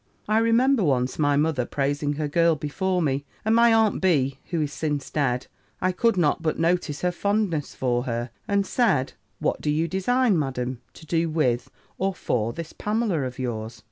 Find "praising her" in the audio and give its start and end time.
1.63-2.27